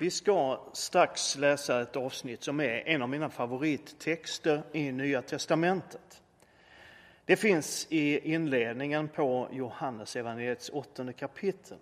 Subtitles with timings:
[0.00, 6.22] Vi ska strax läsa ett avsnitt som är en av mina favorittexter i Nya testamentet.
[7.24, 11.78] Det finns i inledningen på Johannes evangeliets åttonde kapitel.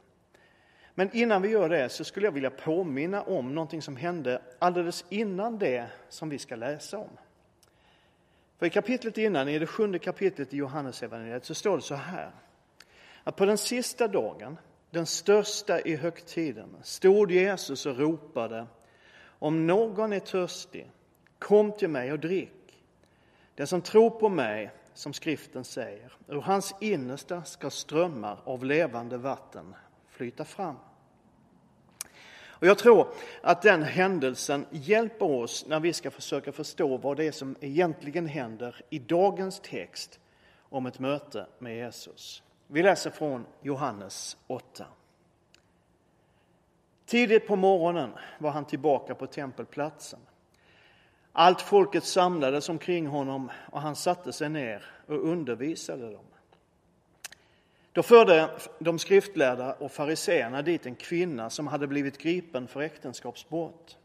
[0.95, 5.05] Men innan vi gör det så skulle jag vilja påminna om någonting som hände alldeles
[5.09, 7.11] innan det som vi ska läsa om.
[8.59, 11.95] För i kapitlet innan, i det sjunde kapitlet i Johannes evangeliet så står det så
[11.95, 12.31] här.
[13.25, 14.59] Att på den sista dagen
[14.91, 18.67] den största i högtiden, stod Jesus och ropade
[19.21, 20.91] Om någon är törstig,
[21.39, 22.85] kom till mig och drick.
[23.55, 29.19] Den som tror på mig, som skriften säger, ur hans innersta ska strömmar av levande
[29.19, 29.75] vatten
[30.09, 30.77] flyta fram.
[32.61, 33.09] Och jag tror
[33.43, 38.27] att den händelsen hjälper oss när vi ska försöka förstå vad det är som egentligen
[38.27, 40.21] händer i dagens text
[40.69, 42.43] om ett möte med Jesus.
[42.71, 44.87] Vi läser från Johannes 8.
[47.07, 50.21] Tidigt på morgonen var han tillbaka på tempelplatsen.
[51.33, 56.25] Allt folket samlades omkring honom och han satte sig ner och undervisade dem.
[57.93, 63.99] Då förde de skriftlärda och fariseerna dit en kvinna som hade blivit gripen för äktenskapsbrott.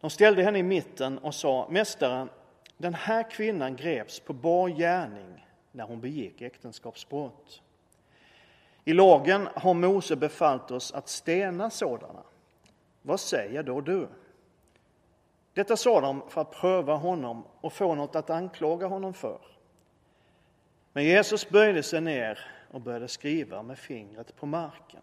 [0.00, 2.28] De ställde henne i mitten och sa, Mästaren,
[2.76, 7.62] den här kvinnan greps på bar gärning när hon begick äktenskapsbrott.
[8.84, 12.22] I lagen har Mose befallt oss att stena sådana.
[13.02, 14.08] Vad säger då du?
[15.54, 19.40] Detta sa de för att pröva honom och få något att anklaga honom för.
[20.92, 22.38] Men Jesus böjde sig ner
[22.70, 25.00] och började skriva med fingret på marken.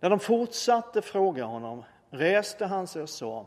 [0.00, 3.46] När de fortsatte fråga honom reste han sig och sa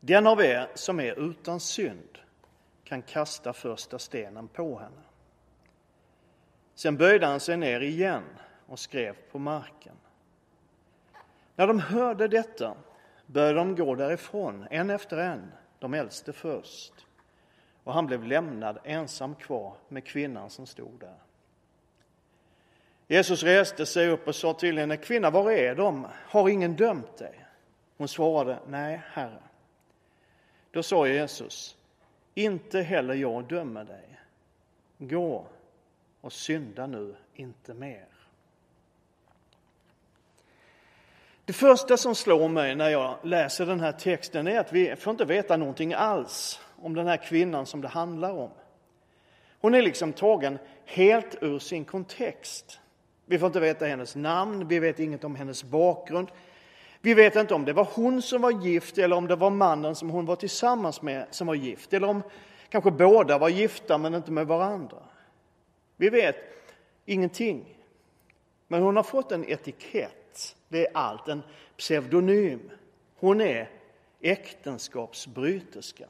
[0.00, 2.18] Den av er som är utan synd
[2.90, 5.02] kan kasta första stenen på henne.
[6.74, 8.24] Sen böjde han sig ner igen
[8.66, 9.94] och skrev på marken.
[11.56, 12.76] När de hörde detta
[13.26, 17.06] började de gå därifrån, en efter en, de äldste först.
[17.84, 21.18] Och han blev lämnad ensam kvar med kvinnan som stod där.
[23.06, 26.06] Jesus reste sig upp och sa till henne, kvinna, var är de?
[26.26, 27.46] Har ingen dömt dig?
[27.96, 29.42] Hon svarade, nej, Herre.
[30.70, 31.76] Då sa Jesus,
[32.34, 34.18] inte heller jag dömer dig.
[34.98, 35.46] Gå
[36.20, 38.06] och synda nu inte mer.
[41.44, 45.10] Det första som slår mig när jag läser den här texten är att vi får
[45.10, 48.50] inte veta någonting alls om den här kvinnan som det handlar om.
[49.60, 52.80] Hon är liksom tagen helt ur sin kontext.
[53.26, 56.28] Vi får inte veta hennes namn, vi vet inget om hennes bakgrund.
[57.00, 59.94] Vi vet inte om det var hon som var gift eller om det var mannen
[59.94, 61.92] som hon var tillsammans med som var gift.
[61.92, 62.22] Eller om
[62.68, 64.98] kanske båda var gifta men inte med varandra.
[65.96, 66.36] Vi vet
[67.04, 67.76] ingenting.
[68.68, 70.56] Men hon har fått en etikett.
[70.68, 71.42] Det är allt, en
[71.76, 72.70] pseudonym.
[73.16, 73.70] Hon är
[74.20, 76.08] äktenskapsbryterskan.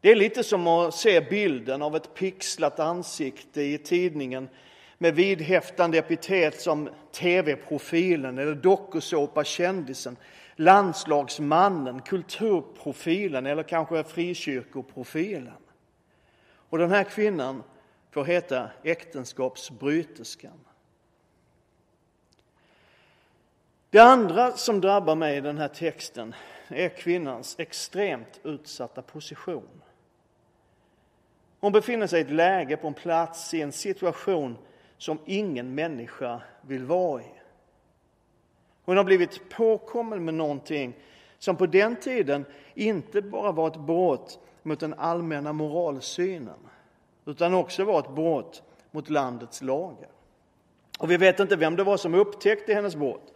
[0.00, 4.48] Det är lite som att se bilden av ett pixlat ansikte i tidningen
[5.02, 10.16] med vidhäftande epitet som TV-profilen eller dokusåpa-kändisen,
[10.56, 15.62] landslagsmannen, kulturprofilen eller kanske frikyrkoprofilen.
[16.42, 17.62] Och den här kvinnan
[18.10, 20.60] får heta äktenskapsbryterskan.
[23.90, 26.34] Det andra som drabbar mig i den här texten
[26.68, 29.82] är kvinnans extremt utsatta position.
[31.60, 34.56] Hon befinner sig i ett läge, på en plats, i en situation
[35.00, 37.24] som ingen människa vill vara i.
[38.84, 40.94] Hon har blivit påkommen med någonting
[41.38, 42.44] som på den tiden
[42.74, 46.58] inte bara var ett brott mot den allmänna moralsynen
[47.24, 50.08] utan också var ett brott mot landets lagar.
[50.98, 53.32] Och vi vet inte vem det var som upptäckte hennes brott.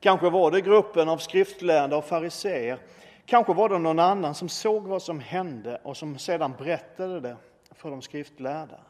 [0.00, 2.78] Kanske var det gruppen av skriftlärda och fariseer.
[3.26, 7.36] Kanske var det någon annan som såg vad som hände och som sedan berättade det
[7.70, 8.80] för de skriftlärda.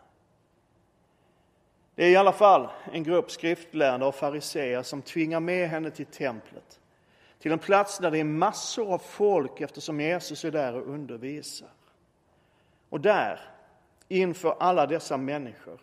[1.95, 6.07] Det är i alla fall en grupp skriftlärda och fariseer som tvingar med henne till
[6.07, 6.81] templet.
[7.39, 11.69] Till en plats där det är massor av folk eftersom Jesus är där och undervisar.
[12.89, 13.41] Och där,
[14.09, 15.81] inför alla dessa människor,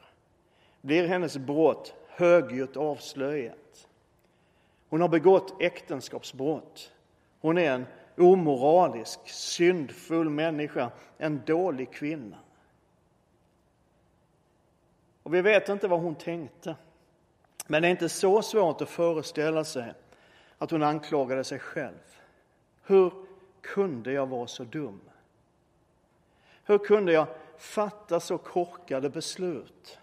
[0.81, 3.87] blir hennes brott högljutt avslöjat.
[4.89, 6.91] Hon har begått äktenskapsbrott.
[7.41, 7.85] Hon är en
[8.17, 12.37] omoralisk, syndfull människa, en dålig kvinna.
[15.31, 16.75] Och vi vet inte vad hon tänkte.
[17.67, 19.93] Men det är inte så svårt att föreställa sig
[20.57, 22.17] att hon anklagade sig själv.
[22.83, 23.13] Hur
[23.61, 25.01] kunde jag vara så dum?
[26.63, 29.99] Hur kunde jag fatta så korkade beslut?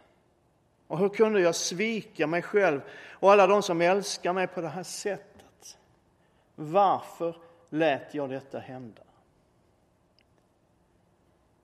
[0.86, 4.68] Och hur kunde jag svika mig själv och alla de som älskar mig på det
[4.68, 5.78] här sättet?
[6.54, 7.36] Varför
[7.70, 9.02] lät jag detta hända?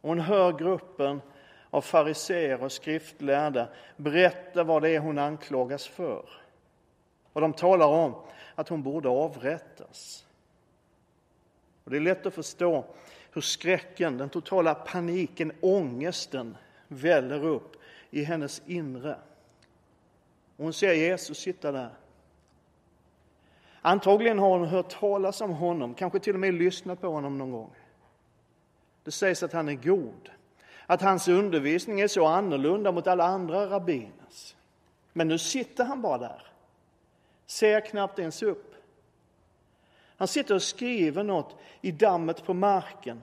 [0.01, 1.21] Och hon hör gruppen
[1.75, 6.25] av fariseer och skriftlärda berätta vad det är hon anklagas för.
[7.33, 8.15] Och de talar om
[8.55, 10.27] att hon borde avrättas.
[11.85, 12.85] Och det är lätt att förstå
[13.33, 16.57] hur skräcken, den totala paniken, ångesten
[16.89, 17.77] väller upp
[18.11, 19.17] i hennes inre.
[20.57, 21.91] Och hon ser Jesus sitta där.
[23.81, 27.53] Antagligen har hon hört talas om honom, kanske till och med lyssnat på honom någon
[27.53, 27.71] gång.
[29.05, 30.31] Det sägs att han är god,
[30.87, 34.57] att hans undervisning är så annorlunda mot alla andra rabbiners.
[35.13, 36.43] Men nu sitter han bara där,
[37.47, 38.75] ser knappt ens upp.
[40.17, 43.23] Han sitter och skriver något i dammet på marken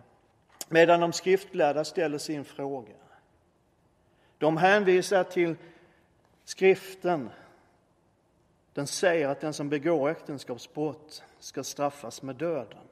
[0.69, 2.93] medan de skriftlärda ställer sin fråga.
[4.37, 5.55] De hänvisar till
[6.43, 7.29] skriften.
[8.73, 12.87] Den säger att den som begår äktenskapsbrott ska straffas med döden.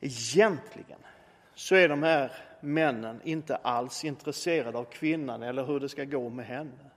[0.00, 0.98] Egentligen
[1.54, 2.32] så är de här
[2.64, 6.90] männen inte alls intresserade av kvinnan eller hur det ska gå med henne.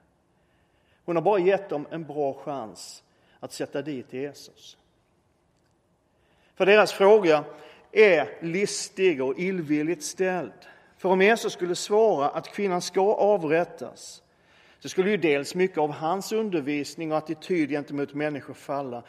[1.05, 3.03] Hon har bara gett dem en bra chans
[3.39, 4.77] att sätta dit Jesus.
[6.55, 7.43] För deras fråga
[7.91, 10.51] är listig och illvilligt ställd.
[10.97, 14.23] För om Jesus skulle svara att kvinnan ska avrättas
[14.79, 19.03] så skulle ju dels mycket av hans undervisning och attityd gentemot människor falla.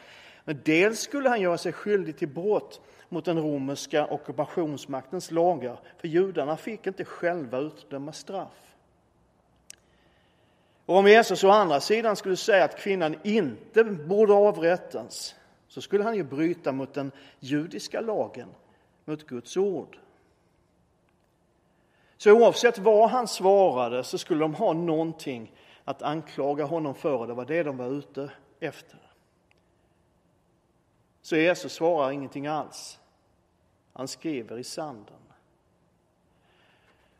[0.45, 6.07] Men dels skulle han göra sig skyldig till brott mot den romerska ockupationsmaktens lagar, för
[6.07, 8.75] judarna fick inte själva utdöma straff.
[10.85, 15.35] Och om Jesus å andra sidan skulle säga att kvinnan inte borde avrättas,
[15.67, 18.49] så skulle han ju bryta mot den judiska lagen,
[19.05, 19.97] mot Guds ord.
[22.17, 25.51] Så oavsett vad han svarade så skulle de ha någonting
[25.83, 28.99] att anklaga honom för, det var det de var ute efter.
[31.21, 32.98] Så Jesus svarar ingenting alls.
[33.99, 35.15] Han skriver i sanden.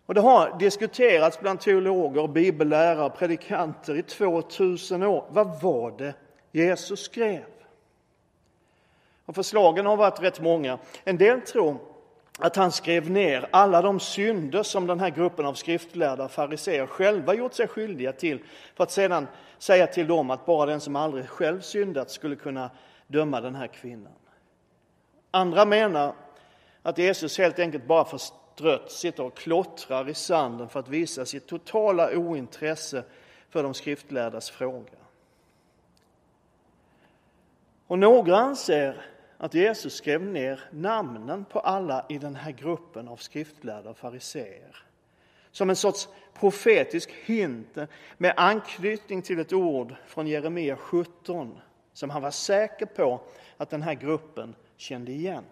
[0.05, 5.25] Och det har diskuterats bland teologer, bibellärare och predikanter i 2000 år.
[5.29, 6.13] Vad var det
[6.51, 7.45] Jesus skrev?
[9.25, 10.79] Och förslagen har varit rätt många.
[11.03, 11.77] En del tror
[12.37, 17.33] att han skrev ner alla de synder som den här gruppen av skriftlärda fariseer själva
[17.33, 18.43] gjort sig skyldiga till
[18.75, 19.27] för att sedan
[19.57, 22.69] säga till dem att bara den som aldrig själv syndat skulle kunna
[23.07, 24.13] döma den här kvinnan.
[25.31, 26.13] Andra menar
[26.89, 31.47] att Jesus helt enkelt bara förstrött sitter och klottrar i sanden för att visa sitt
[31.47, 33.03] totala ointresse
[33.49, 34.97] för de skriftlärdas fråga.
[37.87, 39.05] Och några anser
[39.37, 44.83] att Jesus skrev ner namnen på alla i den här gruppen av skriftlärda fariseer.
[45.51, 47.77] Som en sorts profetisk hint
[48.17, 51.59] med anknytning till ett ord från Jeremia 17
[51.93, 53.21] som han var säker på
[53.57, 55.43] att den här gruppen kände igen.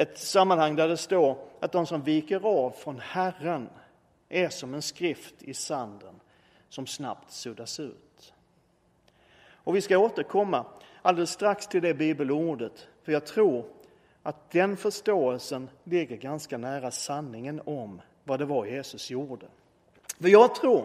[0.00, 3.68] Ett sammanhang där det står att de som viker av från Herren
[4.28, 6.14] är som en skrift i sanden
[6.68, 8.32] som snabbt suddas ut.
[9.52, 10.64] Och vi ska återkomma
[11.02, 13.64] alldeles strax till det bibelordet, för jag tror
[14.22, 19.46] att den förståelsen ligger ganska nära sanningen om vad det var Jesus gjorde.
[20.20, 20.84] För jag tror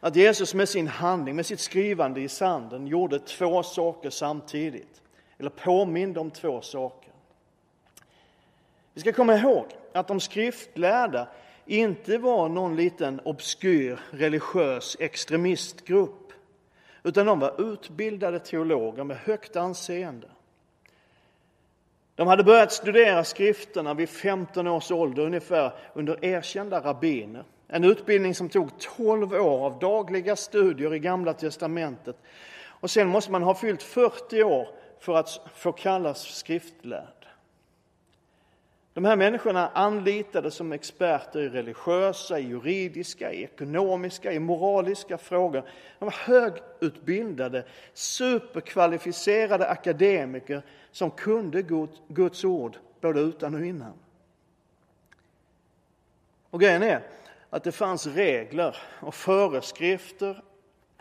[0.00, 5.02] att Jesus med sin handling, med sitt skrivande i sanden, gjorde två saker samtidigt,
[5.38, 7.01] eller påminde om två saker.
[8.94, 11.28] Vi ska komma ihåg att de skriftlärda
[11.66, 16.32] inte var någon liten obskyr religiös extremistgrupp
[17.02, 20.26] utan de var utbildade teologer med högt anseende.
[22.14, 27.44] De hade börjat studera skrifterna vid 15 års ålder ungefär under erkända rabbiner.
[27.68, 32.16] En utbildning som tog 12 år av dagliga studier i Gamla testamentet.
[32.64, 34.68] Och sen måste man ha fyllt 40 år
[35.00, 37.21] för att få kallas skriftlärd.
[38.94, 45.68] De här människorna anlitades som experter i religiösa, i juridiska, i ekonomiska, i moraliska frågor.
[45.98, 51.62] De var högutbildade, superkvalificerade akademiker som kunde
[52.08, 53.94] Guds ord både utan och innan.
[56.50, 57.02] Och grejen är
[57.50, 60.42] att det fanns regler och föreskrifter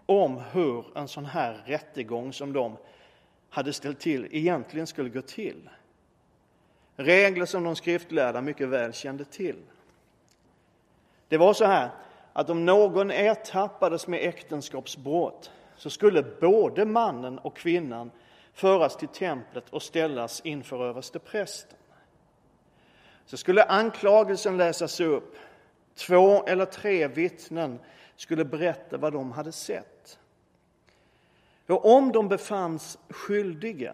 [0.05, 2.77] om hur en sån här rättegång som de
[3.49, 5.69] hade ställt till egentligen skulle gå till.
[7.03, 9.55] Regler som de skriftlärda mycket väl kände till.
[11.27, 11.89] Det var så här
[12.33, 18.11] att om någon ertappades med äktenskapsbrott så skulle både mannen och kvinnan
[18.53, 21.77] föras till templet och ställas inför översteprästen.
[23.25, 25.35] Så skulle anklagelsen läsas upp.
[25.95, 27.79] Två eller tre vittnen
[28.15, 30.19] skulle berätta vad de hade sett.
[31.67, 33.93] Och om de befanns skyldiga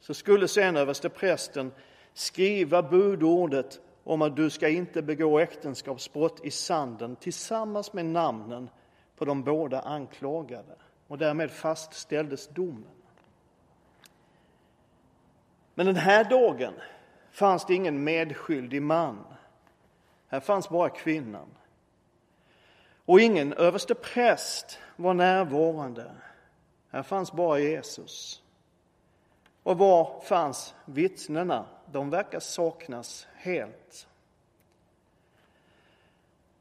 [0.00, 1.72] så skulle sen översteprästen
[2.18, 8.70] skriva budordet om att du ska inte begå äktenskapsbrott i sanden tillsammans med namnen
[9.16, 10.76] på de båda anklagade.
[11.06, 12.84] Och därmed fastställdes domen.
[15.74, 16.74] Men den här dagen
[17.30, 19.24] fanns det ingen medskyldig man.
[20.28, 21.48] Här fanns bara kvinnan.
[23.04, 26.12] Och ingen överste präst var närvarande.
[26.90, 28.42] Här fanns bara Jesus.
[29.68, 31.66] Och var fanns vittnena?
[31.92, 34.08] De verkar saknas helt.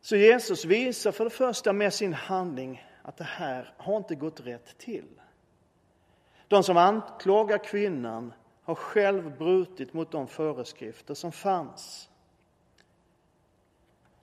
[0.02, 4.40] Så Jesus visar för det första med sin handling att det här har inte gått
[4.40, 5.22] rätt till.
[6.48, 8.34] De som anklagar kvinnan
[8.64, 12.10] har själv brutit mot de föreskrifter som fanns.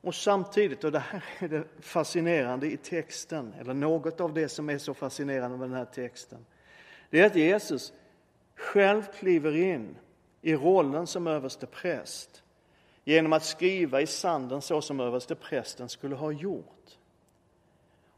[0.01, 4.71] Och samtidigt, och det här är det fascinerande i texten, eller något av det som
[4.71, 6.47] är så fascinerande med den här texten,
[7.11, 7.93] det är att Jesus
[8.57, 9.97] själv kliver in
[10.43, 12.43] i rollen som överste präst
[13.05, 16.99] genom att skriva i sanden så som överste prästen skulle ha gjort.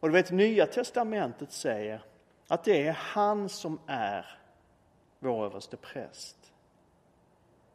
[0.00, 2.02] Och du vet, Nya testamentet säger
[2.49, 4.38] att det är han som är
[5.19, 6.52] vår överste präst.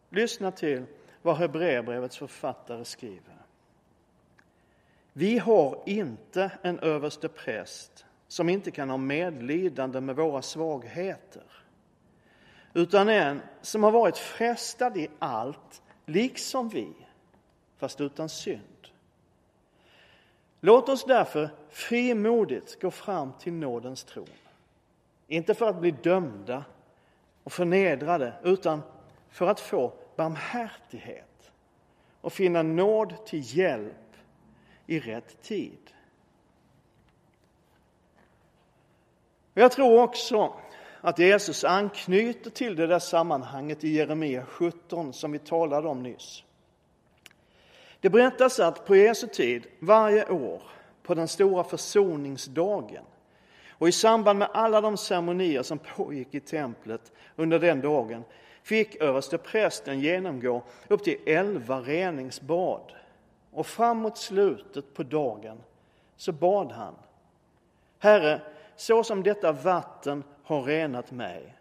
[0.10, 0.86] Lyssna till
[1.22, 3.38] vad Hebreerbrevets författare skriver.
[5.13, 11.44] Vi har inte en överste präst som inte kan ha medlidande med våra svagheter
[12.74, 16.94] utan en som har varit frestad i allt, liksom vi,
[17.78, 18.88] fast utan synd.
[20.60, 24.28] Låt oss därför frimodigt gå fram till nådens tron.
[25.28, 26.63] Inte för att bli dömda
[27.44, 28.82] och förnedrade, utan
[29.30, 31.51] för att få barmhärtighet
[32.22, 34.16] och finna nåd till hjälp
[34.88, 35.94] i rätt tid.
[39.54, 40.61] Jag tror också
[41.01, 46.43] att Jesus anknyter till det där sammanhanget i Jeremia 17 som vi talade om nyss.
[48.00, 50.62] Det berättas att på Jesu tid, varje år,
[51.03, 53.03] på den stora försoningsdagen
[53.70, 58.24] och i samband med alla de ceremonier som pågick i templet under den dagen
[58.63, 62.91] fick översteprästen genomgå upp till elva reningsbad.
[63.51, 65.63] Och framåt slutet på dagen
[66.15, 66.96] så bad han.
[68.00, 68.41] Herre,
[68.75, 71.56] så som detta vatten har renat mig,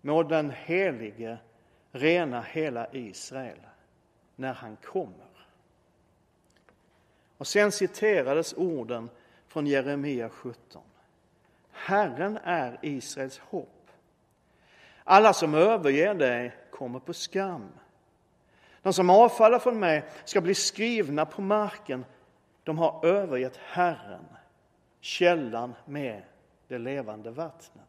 [0.00, 1.38] må den helige
[1.92, 3.58] rena hela Israel
[4.36, 5.46] när han kommer.
[7.38, 9.10] Och sen citerades orden
[9.48, 10.82] från Jeremia 17.
[11.70, 13.90] Herren är Israels hopp.
[15.04, 17.72] Alla som överger dig kommer på skam.
[18.82, 22.04] De som avfaller från mig ska bli skrivna på marken.
[22.62, 24.26] De har övergett Herren,
[25.00, 26.22] källan med
[26.72, 27.84] det levande vattnet.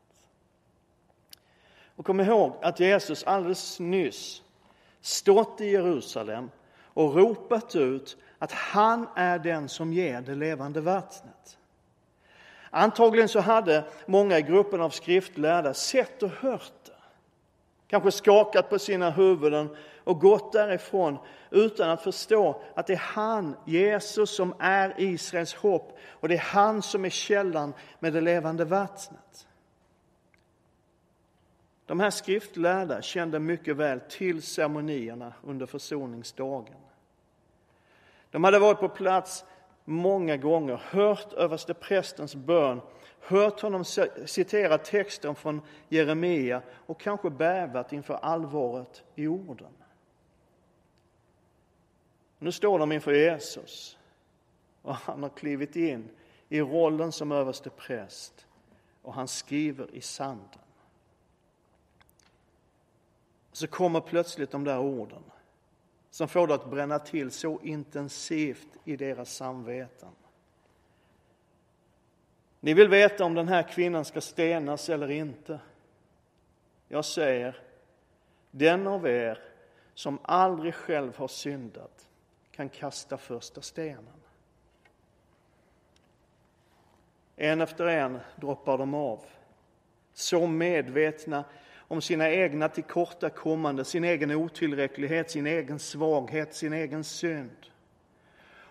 [1.95, 4.43] Och kom ihåg att Jesus alldeles nyss
[5.01, 6.49] stått i Jerusalem
[6.93, 11.57] och ropat ut att han är den som ger det levande vattnet.
[12.69, 16.82] Antagligen så hade många i gruppen av skriftlärda sett och hört.
[17.87, 21.17] Kanske skakat på sina huvuden och gått därifrån
[21.49, 26.39] utan att förstå att det är han, Jesus, som är Israels hopp och det är
[26.39, 29.47] han som är källan med det levande vattnet.
[31.85, 36.75] De här skriftlärda kände mycket väl till ceremonierna under försoningsdagen.
[38.31, 39.45] De hade varit på plats
[39.85, 42.81] många gånger, hört översteprästens bön,
[43.23, 43.85] hört honom
[44.25, 49.71] citera texten från Jeremia och kanske bävat inför allvaret i orden.
[52.39, 53.97] Nu står de inför Jesus
[54.81, 56.09] och han har klivit in
[56.49, 58.47] i rollen som överste präst
[59.01, 60.59] och han skriver i sanden.
[63.51, 65.23] Så kommer plötsligt de där orden
[66.09, 70.09] som får det att bränna till så intensivt i deras samveten.
[72.65, 75.59] Ni vill veta om den här kvinnan ska stenas eller inte.
[76.87, 77.59] Jag säger,
[78.51, 79.39] den av er
[79.93, 82.07] som aldrig själv har syndat
[82.51, 84.21] kan kasta första stenen.
[87.35, 89.25] En efter en droppar de av.
[90.13, 91.45] Så medvetna
[91.77, 97.72] om sina egna tillkortakommanden, sin egen otillräcklighet, sin egen svaghet, sin egen synd.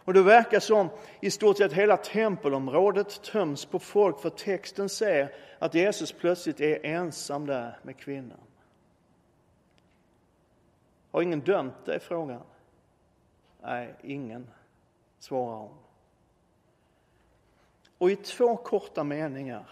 [0.05, 0.89] Och det verkar som
[1.21, 6.87] i stort sett hela tempelområdet töms på folk för texten säger att Jesus plötsligt är
[6.87, 8.41] ensam där med kvinnan.
[11.11, 12.01] Har ingen dömt dig?
[12.01, 12.43] frågan.
[13.63, 14.47] Nej, ingen,
[15.19, 15.77] svarar hon.
[17.99, 19.71] Och i två korta meningar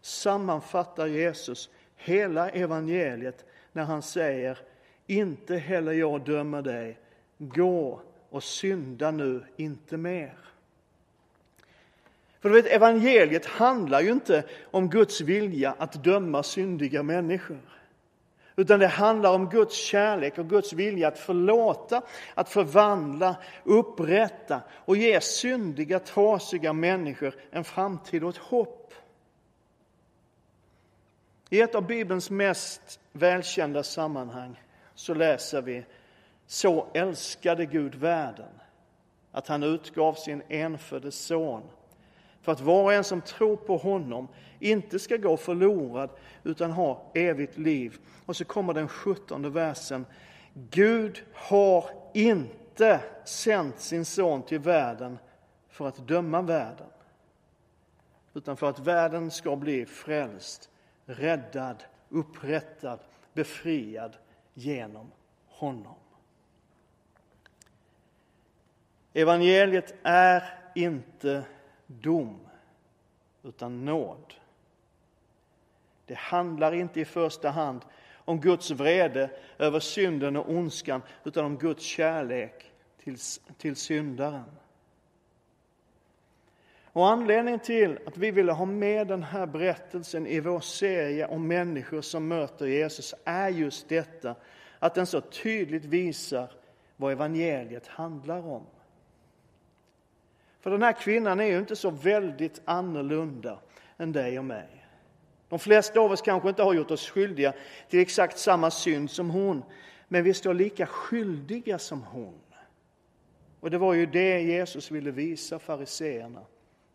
[0.00, 4.58] sammanfattar Jesus hela evangeliet när han säger
[5.06, 6.98] inte heller jag dömer dig,
[7.38, 8.00] gå
[8.36, 10.34] och synda nu inte mer.
[12.40, 17.60] För du vet, evangeliet handlar ju inte om Guds vilja att döma syndiga människor.
[18.56, 22.02] Utan det handlar om Guds kärlek och Guds vilja att förlåta,
[22.34, 28.94] att förvandla, upprätta och ge syndiga, trasiga människor en framtid och ett hopp.
[31.50, 34.62] I ett av Bibelns mest välkända sammanhang
[34.94, 35.84] så läser vi
[36.46, 38.60] så älskade Gud världen
[39.32, 41.62] att han utgav sin enfödde son
[42.42, 46.10] för att var och en som tror på honom inte ska gå förlorad
[46.44, 47.98] utan ha evigt liv.
[48.26, 50.06] Och så kommer den sjuttonde versen.
[50.70, 51.84] Gud har
[52.14, 55.18] inte sänt sin son till världen
[55.68, 56.86] för att döma världen
[58.34, 60.70] utan för att världen ska bli frälst,
[61.06, 62.98] räddad, upprättad,
[63.32, 64.16] befriad
[64.54, 65.10] genom
[65.46, 65.94] honom.
[69.16, 70.42] Evangeliet är
[70.74, 71.44] inte
[71.86, 72.40] dom,
[73.42, 74.34] utan nåd.
[76.06, 81.56] Det handlar inte i första hand om Guds vrede över synden och ondskan, utan om
[81.56, 82.72] Guds kärlek
[83.04, 83.16] till,
[83.58, 84.50] till syndaren.
[86.84, 91.48] Och anledningen till att vi ville ha med den här berättelsen i vår serie om
[91.48, 94.34] människor som möter Jesus är just detta,
[94.78, 96.50] att den så tydligt visar
[96.96, 98.66] vad evangeliet handlar om.
[100.66, 103.58] För den här kvinnan är ju inte så väldigt annorlunda
[103.98, 104.86] än dig och mig.
[105.48, 107.52] De flesta av oss kanske inte har gjort oss skyldiga
[107.88, 109.62] till exakt samma synd som hon,
[110.08, 112.40] men vi står lika skyldiga som hon.
[113.60, 116.42] Och det var ju det Jesus ville visa fariseerna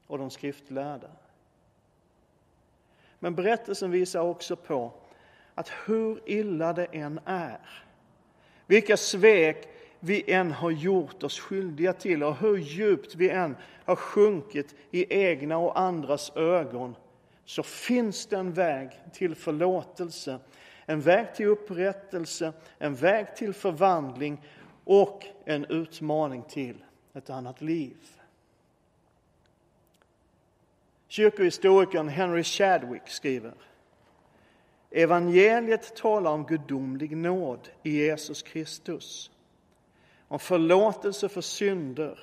[0.08, 1.12] och de skriftlärda.
[3.20, 4.94] Men berättelsen visar också på
[5.56, 7.70] att hur illa det än är,
[8.66, 9.68] vilka svek
[10.04, 15.14] vi än har gjort oss skyldiga till och hur djupt vi än har sjunkit i
[15.14, 16.96] egna och andras ögon
[17.46, 20.40] så finns det en väg till förlåtelse,
[20.86, 24.42] en väg till upprättelse, en väg till förvandling
[24.84, 26.84] och en utmaning till
[27.14, 27.98] ett annat liv.
[31.08, 33.54] Kyrkohistorikern Henry Chadwick skriver
[34.92, 39.32] Evangeliet talar om gudomlig nåd i Jesus Kristus
[40.32, 42.20] om förlåtelse för synder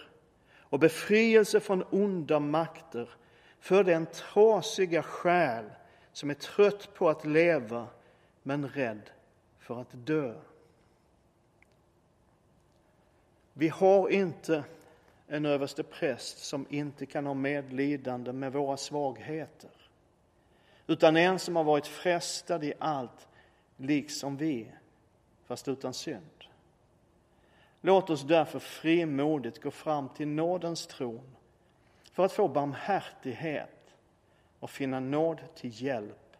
[0.61, 3.11] och befrielse från onda makter
[3.61, 5.65] för den trasiga själ
[6.13, 7.87] som är trött på att leva
[8.43, 9.11] men rädd
[9.59, 10.35] för att dö.
[13.53, 14.65] Vi har inte
[15.27, 19.71] en överste präst som inte kan ha medlidande med våra svagheter
[20.87, 23.29] utan en som har varit frestad i allt,
[23.77, 24.73] liksom vi,
[25.45, 26.38] fast utan synd.
[27.81, 31.37] Låt oss därför frimodigt gå fram till nådens tron
[32.13, 33.95] för att få barmhärtighet
[34.61, 36.37] och finna nåd till hjälp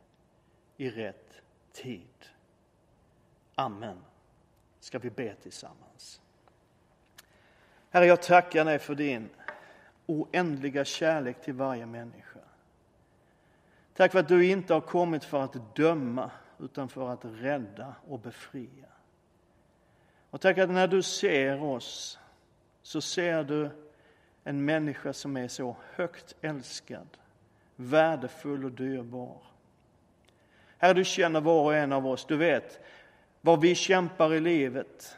[0.77, 2.27] i rätt tid.
[3.55, 3.99] Amen.
[4.81, 6.21] Ska vi be tillsammans.
[7.91, 9.29] Herre, jag tackar dig för din
[10.07, 12.41] oändliga kärlek till varje människa.
[13.95, 18.19] Tack för att du inte har kommit för att döma utan för att rädda och
[18.19, 18.87] befria.
[20.31, 22.19] Och tack att när du ser oss
[22.83, 23.71] så ser du
[24.45, 27.09] en människa som är så högt älskad,
[27.77, 29.37] värdefull och dyrbar.
[30.79, 32.25] Herre, du känner var och en av oss.
[32.25, 32.81] Du vet
[33.41, 35.17] vad vi kämpar i livet,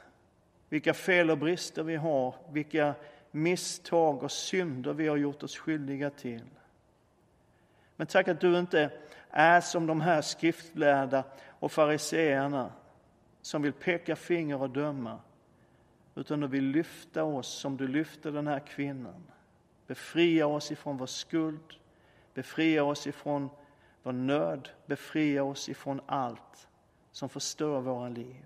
[0.69, 2.95] vilka fel och brister vi har, vilka
[3.31, 6.45] misstag och synder vi har gjort oss skyldiga till.
[7.97, 8.91] Men tack att du inte
[9.31, 12.73] är som de här skriftlärda och fariseerna
[13.43, 15.21] som vill peka finger och döma,
[16.15, 19.23] utan du vill lyfta oss som du lyfte den här kvinnan.
[19.87, 21.75] Befria oss ifrån vår skuld,
[22.35, 23.51] befria oss ifrån
[24.03, 26.69] vår nöd, befria oss ifrån allt
[27.13, 28.45] som förstör våra liv.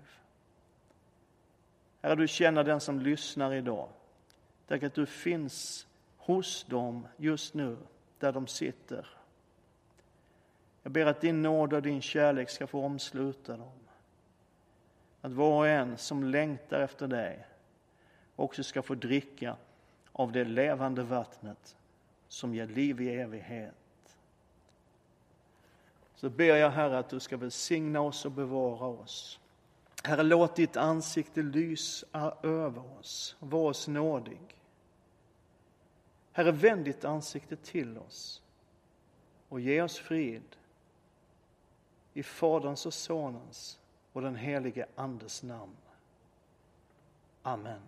[2.01, 3.89] Herre, du känner den som lyssnar idag.
[4.67, 7.77] Tack att du finns hos dem just nu,
[8.19, 9.07] där de sitter.
[10.83, 13.84] Jag ber att din nåd och din kärlek ska få omsluta dem.
[15.25, 17.47] Att var och en som längtar efter dig
[18.35, 19.57] också ska få dricka
[20.11, 21.77] av det levande vattnet
[22.27, 24.17] som ger liv i evighet.
[26.15, 29.39] Så ber jag Herre att du ska välsigna oss och bevara oss.
[30.03, 34.61] Herre, låt ditt ansikte lysa över oss, var oss nådig.
[36.31, 38.41] Herre, vänd ditt ansikte till oss
[39.49, 40.55] och ge oss frid.
[42.13, 43.79] I Faderns och Sonens
[44.15, 45.75] och den helige Andes namn.
[47.43, 47.81] Amen.